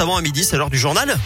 avant 0.00 0.16
à 0.16 0.22
midi, 0.22 0.44
c'est 0.44 0.56
l'heure 0.56 0.70
du 0.70 0.78
journal. 0.78 1.16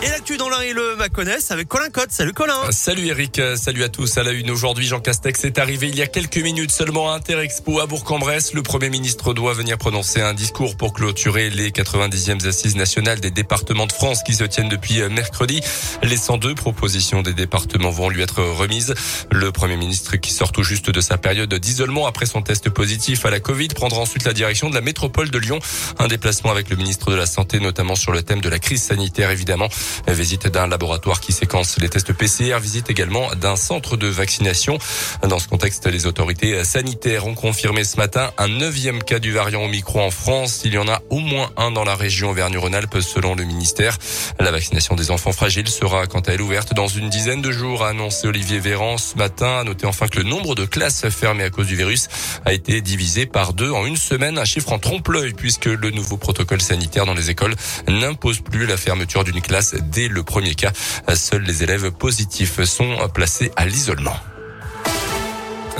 Et 0.00 0.08
l'actu 0.10 0.36
dans 0.36 0.48
l'un 0.48 0.60
et 0.60 0.72
le 0.72 0.94
Maconnais 0.94 1.38
avec 1.50 1.66
Colin 1.66 1.90
Cotte. 1.90 2.12
Salut 2.12 2.32
Colin. 2.32 2.70
Salut 2.70 3.08
Eric, 3.08 3.40
salut 3.56 3.82
à 3.82 3.88
tous. 3.88 4.16
À 4.16 4.22
la 4.22 4.30
une 4.30 4.48
aujourd'hui, 4.48 4.86
Jean 4.86 5.00
Castex 5.00 5.44
est 5.44 5.58
arrivé 5.58 5.88
il 5.88 5.96
y 5.96 6.02
a 6.02 6.06
quelques 6.06 6.38
minutes 6.38 6.70
seulement 6.70 7.10
à 7.10 7.16
Interexpo 7.16 7.80
à 7.80 7.86
Bourg-en-Bresse. 7.86 8.54
Le 8.54 8.62
Premier 8.62 8.90
ministre 8.90 9.34
doit 9.34 9.54
venir 9.54 9.76
prononcer 9.76 10.20
un 10.20 10.34
discours 10.34 10.76
pour 10.76 10.92
clôturer 10.92 11.50
les 11.50 11.72
90e 11.72 12.46
assises 12.46 12.76
nationales 12.76 13.18
des 13.18 13.32
départements 13.32 13.88
de 13.88 13.92
France 13.92 14.22
qui 14.22 14.34
se 14.34 14.44
tiennent 14.44 14.68
depuis 14.68 15.02
mercredi. 15.08 15.60
Les 16.04 16.16
102 16.16 16.54
propositions 16.54 17.22
des 17.22 17.34
départements 17.34 17.90
vont 17.90 18.08
lui 18.08 18.22
être 18.22 18.40
remises. 18.40 18.94
Le 19.32 19.50
Premier 19.50 19.76
ministre 19.76 20.14
qui 20.14 20.32
sort 20.32 20.52
tout 20.52 20.62
juste 20.62 20.90
de 20.90 21.00
sa 21.00 21.18
période 21.18 21.52
d'isolement 21.52 22.06
après 22.06 22.26
son 22.26 22.42
test 22.42 22.70
positif 22.70 23.26
à 23.26 23.30
la 23.30 23.40
Covid 23.40 23.68
prendra 23.68 23.98
ensuite 23.98 24.22
la 24.22 24.32
direction 24.32 24.70
de 24.70 24.76
la 24.76 24.80
métropole 24.80 25.30
de 25.30 25.38
Lyon. 25.38 25.58
Un 25.98 26.06
déplacement 26.06 26.52
avec 26.52 26.70
le 26.70 26.76
ministre 26.76 27.10
de 27.10 27.16
la 27.16 27.26
Santé 27.26 27.58
notamment 27.58 27.96
sur 27.96 28.12
le 28.12 28.22
thème 28.22 28.40
de 28.40 28.48
la 28.48 28.60
crise 28.60 28.82
sanitaire 28.84 29.32
évidemment. 29.32 29.68
Visite 30.06 30.48
d'un 30.48 30.66
laboratoire 30.66 31.20
qui 31.20 31.32
séquence 31.32 31.78
les 31.78 31.88
tests 31.88 32.12
PCR, 32.12 32.58
visite 32.60 32.90
également 32.90 33.28
d'un 33.34 33.56
centre 33.56 33.96
de 33.96 34.06
vaccination. 34.06 34.78
Dans 35.22 35.38
ce 35.38 35.48
contexte, 35.48 35.86
les 35.86 36.06
autorités 36.06 36.64
sanitaires 36.64 37.26
ont 37.26 37.34
confirmé 37.34 37.84
ce 37.84 37.96
matin 37.96 38.30
un 38.38 38.48
neuvième 38.48 39.02
cas 39.02 39.18
du 39.18 39.32
variant 39.32 39.64
Omicron 39.64 40.06
en 40.06 40.10
France. 40.10 40.62
Il 40.64 40.74
y 40.74 40.78
en 40.78 40.88
a 40.88 41.00
au 41.10 41.18
moins 41.18 41.50
un 41.56 41.70
dans 41.70 41.84
la 41.84 41.94
région 41.94 42.30
Auvergne-Rhône-Alpes 42.30 43.00
selon 43.00 43.34
le 43.34 43.44
ministère. 43.44 43.96
La 44.40 44.50
vaccination 44.50 44.94
des 44.94 45.10
enfants 45.10 45.32
fragiles 45.32 45.68
sera 45.68 46.06
quant 46.06 46.20
à 46.20 46.32
elle 46.32 46.42
ouverte 46.42 46.74
dans 46.74 46.88
une 46.88 47.10
dizaine 47.10 47.42
de 47.42 47.52
jours, 47.52 47.84
a 47.84 47.90
annoncé 47.90 48.26
Olivier 48.26 48.58
Véran 48.58 48.98
ce 48.98 49.16
matin. 49.16 49.64
Notez 49.64 49.86
enfin 49.86 50.08
que 50.08 50.18
le 50.18 50.24
nombre 50.24 50.54
de 50.54 50.64
classes 50.64 51.08
fermées 51.10 51.44
à 51.44 51.50
cause 51.50 51.66
du 51.66 51.76
virus 51.76 52.08
a 52.44 52.52
été 52.52 52.80
divisé 52.80 53.26
par 53.26 53.52
deux 53.52 53.70
en 53.70 53.86
une 53.86 53.96
semaine, 53.96 54.38
un 54.38 54.44
chiffre 54.44 54.72
en 54.72 54.78
trompe-l'œil 54.78 55.34
puisque 55.34 55.66
le 55.66 55.90
nouveau 55.90 56.16
protocole 56.16 56.60
sanitaire 56.60 57.06
dans 57.06 57.14
les 57.14 57.30
écoles 57.30 57.54
n'impose 57.88 58.40
plus 58.40 58.66
la 58.66 58.76
fermeture 58.76 59.24
d'une 59.24 59.40
classe 59.40 59.74
dès 59.80 60.08
le 60.08 60.22
premier 60.22 60.54
cas. 60.54 60.72
Seuls 61.14 61.42
les 61.42 61.62
élèves 61.62 61.90
positifs 61.92 62.62
sont 62.64 62.96
placés 63.12 63.50
à 63.56 63.66
l'isolement. 63.66 64.16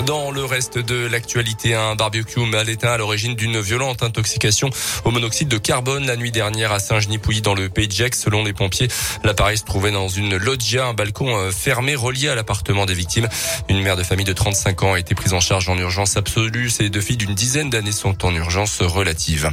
Dans 0.06 0.30
le 0.30 0.44
reste 0.44 0.78
de 0.78 1.06
l'actualité, 1.06 1.74
un 1.74 1.96
barbecue 1.96 2.40
mal 2.40 2.68
éteint 2.68 2.92
à 2.92 2.98
l'origine 2.98 3.34
d'une 3.34 3.60
violente 3.60 4.02
intoxication 4.02 4.70
au 5.04 5.10
monoxyde 5.10 5.48
de 5.48 5.58
carbone 5.58 6.06
la 6.06 6.16
nuit 6.16 6.30
dernière 6.30 6.72
à 6.72 6.78
Saint-Genis-Pouilly 6.78 7.42
dans 7.42 7.54
le 7.54 7.68
Pays 7.68 7.88
de 7.88 7.92
Gex. 7.92 8.20
Selon 8.20 8.44
les 8.44 8.52
pompiers, 8.52 8.88
l'appareil 9.24 9.58
se 9.58 9.64
trouvait 9.64 9.90
dans 9.90 10.08
une 10.08 10.36
loggia, 10.36 10.86
un 10.86 10.94
balcon 10.94 11.36
euh, 11.36 11.50
fermé 11.50 11.96
relié 11.96 12.28
à 12.28 12.36
l'appartement 12.36 12.86
des 12.86 12.94
victimes. 12.94 13.28
Une 13.68 13.82
mère 13.82 13.96
de 13.96 14.04
famille 14.04 14.24
de 14.24 14.32
35 14.32 14.82
ans 14.84 14.92
a 14.94 15.00
été 15.00 15.14
prise 15.14 15.34
en 15.34 15.40
charge 15.40 15.68
en 15.68 15.76
urgence 15.76 16.16
absolue. 16.16 16.70
Ses 16.70 16.90
deux 16.90 17.00
filles 17.00 17.16
d'une 17.16 17.34
dizaine 17.34 17.68
d'années 17.68 17.92
sont 17.92 18.24
en 18.24 18.34
urgence 18.34 18.80
relative. 18.80 19.50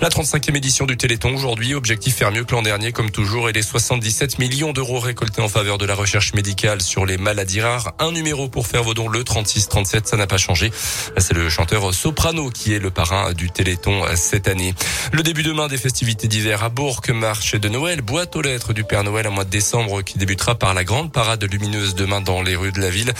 La 0.00 0.08
35e 0.08 0.56
édition 0.56 0.86
du 0.86 0.96
Téléthon 0.96 1.34
aujourd'hui, 1.34 1.74
objectif 1.74 2.16
faire 2.16 2.32
mieux 2.32 2.44
que 2.44 2.52
l'an 2.52 2.62
dernier 2.62 2.90
comme 2.90 3.10
toujours 3.10 3.48
et 3.48 3.52
les 3.52 3.62
77 3.62 4.40
millions 4.40 4.72
d'euros 4.72 4.98
récoltés 4.98 5.40
en 5.40 5.48
faveur 5.48 5.78
de 5.78 5.86
la 5.86 5.94
recherche 5.94 6.34
médicale 6.34 6.82
sur 6.82 7.06
les 7.06 7.16
maladies 7.16 7.60
rares. 7.60 7.92
Un 8.00 8.10
numéro 8.10 8.48
pour 8.48 8.66
faire 8.66 8.82
vos 8.82 8.94
dons 8.94 9.08
le 9.08 9.22
36 9.22 9.68
ça 9.84 10.16
n'a 10.16 10.26
pas 10.26 10.38
changé. 10.38 10.72
C'est 11.18 11.34
le 11.34 11.48
chanteur 11.48 11.92
Soprano 11.92 12.50
qui 12.50 12.74
est 12.74 12.78
le 12.78 12.90
parrain 12.90 13.32
du 13.32 13.50
Téléthon 13.50 14.02
cette 14.14 14.48
année. 14.48 14.74
Le 15.12 15.22
début 15.22 15.42
demain 15.42 15.68
des 15.68 15.78
festivités 15.78 16.28
d'hiver 16.28 16.64
à 16.64 16.68
Bourg, 16.68 17.00
marche 17.12 17.54
de 17.54 17.68
Noël, 17.68 18.02
boîte 18.02 18.36
aux 18.36 18.42
lettres 18.42 18.72
du 18.72 18.84
Père 18.84 19.04
Noël 19.04 19.28
en 19.28 19.30
mois 19.30 19.44
de 19.44 19.50
décembre 19.50 20.02
qui 20.02 20.18
débutera 20.18 20.54
par 20.54 20.74
la 20.74 20.84
grande 20.84 21.12
parade 21.12 21.44
lumineuse 21.44 21.94
demain 21.94 22.20
dans 22.20 22.42
les 22.42 22.56
rues 22.56 22.72
de 22.72 22.80
la 22.80 22.90
ville. 22.90 23.12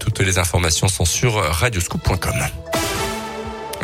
Toutes 0.00 0.20
les 0.20 0.38
informations 0.38 0.88
sont 0.88 1.04
sur 1.04 1.34
radioscoop.com. 1.34 2.67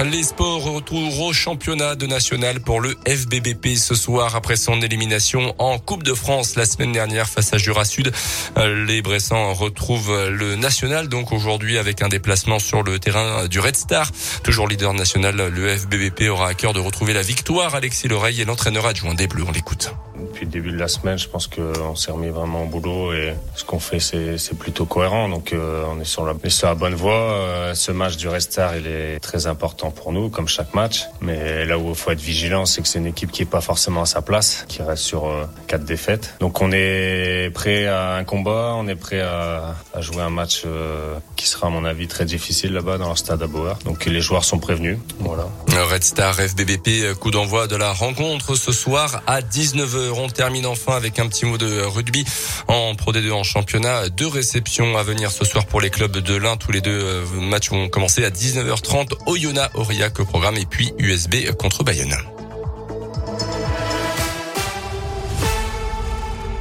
Les 0.02 0.24
sports 0.24 0.62
retour 0.62 1.20
au 1.20 1.32
championnat 1.32 1.94
de 1.94 2.06
national 2.06 2.60
pour 2.60 2.80
le 2.80 2.96
FBBP 3.06 3.76
ce 3.76 3.94
soir 3.94 4.34
après 4.34 4.56
son 4.56 4.82
élimination 4.82 5.54
en 5.58 5.78
Coupe 5.78 6.02
de 6.02 6.14
France 6.14 6.56
la 6.56 6.66
semaine 6.66 6.90
dernière 6.90 7.28
face 7.28 7.54
à 7.54 7.58
Jura 7.58 7.84
Sud. 7.84 8.12
Les 8.56 9.02
Bressans 9.02 9.54
retrouvent 9.54 10.28
le 10.30 10.56
national 10.56 11.08
donc 11.08 11.32
aujourd'hui 11.32 11.78
avec 11.78 12.02
un 12.02 12.08
déplacement 12.08 12.58
sur 12.58 12.82
le 12.82 12.98
terrain 12.98 13.46
du 13.46 13.60
Red 13.60 13.76
Star. 13.76 14.10
Toujours 14.42 14.66
leader 14.66 14.94
national, 14.94 15.36
le 15.36 15.76
FBBP 15.76 16.28
aura 16.28 16.48
à 16.48 16.54
cœur 16.54 16.72
de 16.72 16.80
retrouver 16.80 17.12
la 17.12 17.22
victoire. 17.22 17.76
Alexis 17.76 18.08
Loreille 18.08 18.40
est 18.40 18.46
l'entraîneur 18.46 18.86
adjoint 18.86 19.14
des 19.14 19.28
Bleus. 19.28 19.44
On 19.46 19.52
l'écoute. 19.52 19.94
Depuis 20.18 20.44
le 20.44 20.50
début 20.50 20.70
de 20.70 20.78
la 20.78 20.88
semaine, 20.88 21.18
je 21.18 21.28
pense 21.28 21.48
qu'on 21.48 21.96
s'est 21.96 22.12
remis 22.12 22.28
vraiment 22.28 22.64
au 22.64 22.66
boulot 22.66 23.12
et 23.12 23.34
ce 23.56 23.64
qu'on 23.64 23.80
fait, 23.80 23.98
c'est 23.98 24.58
plutôt 24.58 24.86
cohérent. 24.86 25.28
Donc 25.28 25.52
euh, 25.52 25.84
on 25.90 26.00
est 26.00 26.04
sur 26.04 26.24
la, 26.24 26.34
bonne 26.74 26.94
voie. 26.94 27.12
Euh, 27.14 27.74
ce 27.74 27.90
match 27.90 28.16
du 28.16 28.28
Red 28.28 28.42
Star, 28.42 28.76
il 28.76 28.86
est 28.86 29.18
très 29.18 29.46
important 29.46 29.90
pour 29.90 30.12
nous, 30.12 30.28
comme 30.28 30.46
chaque 30.46 30.74
match. 30.74 31.04
Mais 31.20 31.64
là 31.66 31.78
où 31.78 31.88
il 31.88 31.94
faut 31.94 32.10
être 32.10 32.20
vigilant, 32.20 32.64
c'est 32.64 32.82
que 32.82 32.88
c'est 32.88 32.98
une 32.98 33.06
équipe 33.06 33.32
qui 33.32 33.42
est 33.42 33.46
pas 33.46 33.60
forcément 33.60 34.02
à 34.02 34.06
sa 34.06 34.22
place, 34.22 34.64
qui 34.68 34.82
reste 34.82 35.02
sur 35.02 35.26
euh, 35.26 35.44
quatre 35.66 35.84
défaites. 35.84 36.34
Donc 36.40 36.60
on 36.60 36.70
est 36.72 37.52
prêt 37.52 37.86
à 37.86 38.14
un 38.14 38.24
combat, 38.24 38.74
on 38.76 38.86
est 38.86 38.94
prêt 38.94 39.20
à, 39.20 39.74
à 39.92 40.00
jouer 40.00 40.22
un 40.22 40.30
match 40.30 40.62
euh, 40.64 41.16
qui 41.36 41.48
sera 41.48 41.66
à 41.66 41.70
mon 41.70 41.84
avis 41.84 42.06
très 42.06 42.24
difficile 42.24 42.72
là-bas 42.72 42.98
dans 42.98 43.10
le 43.10 43.16
stade 43.16 43.42
à 43.42 43.46
Bauer. 43.46 43.76
Donc 43.84 44.04
les 44.04 44.20
joueurs 44.20 44.44
sont 44.44 44.58
prévenus. 44.58 44.98
Voilà. 45.18 45.48
Red 45.90 46.04
Star 46.04 46.34
FBBP, 46.34 47.18
coup 47.18 47.30
d'envoi 47.30 47.66
de 47.66 47.76
la 47.76 47.92
rencontre 47.92 48.54
ce 48.54 48.72
soir 48.72 49.22
à 49.26 49.40
19h. 49.40 50.03
On 50.10 50.28
termine 50.28 50.66
enfin 50.66 50.96
avec 50.96 51.18
un 51.18 51.28
petit 51.28 51.46
mot 51.46 51.58
de 51.58 51.80
rugby 51.82 52.24
en 52.68 52.94
Pro 52.94 53.12
D2 53.12 53.32
en 53.32 53.42
championnat. 53.42 54.08
Deux 54.08 54.26
réceptions 54.26 54.96
à 54.96 55.02
venir 55.02 55.30
ce 55.30 55.44
soir 55.44 55.66
pour 55.66 55.80
les 55.80 55.90
clubs 55.90 56.16
de 56.16 56.34
l'un. 56.34 56.56
Tous 56.56 56.72
les 56.72 56.80
deux 56.80 56.90
euh, 56.90 57.24
matchs 57.40 57.70
vont 57.70 57.88
commencer 57.88 58.24
à 58.24 58.30
19h30. 58.30 59.12
Oyonnax 59.26 59.74
Aurillac 59.74 60.18
au 60.20 60.24
programme 60.24 60.56
et 60.56 60.66
puis 60.66 60.92
USB 60.98 61.50
contre 61.56 61.84
Bayonne. 61.84 62.33